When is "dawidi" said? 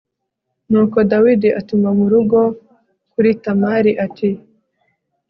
1.11-1.49